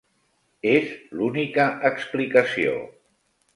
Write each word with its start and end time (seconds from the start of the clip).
És 0.69 0.93
l'única 1.19 1.67
explicació. 1.91 2.75